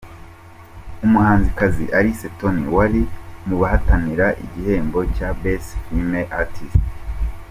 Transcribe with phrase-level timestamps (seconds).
[1.05, 3.01] Umuhanzikazi Alice Tonny wari
[3.47, 6.79] mu bahataniraga igihembo cya Best Female artist.